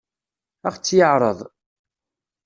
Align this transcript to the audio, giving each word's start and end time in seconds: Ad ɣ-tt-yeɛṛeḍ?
Ad 0.67 0.71
ɣ-tt-yeɛṛeḍ? 0.73 1.39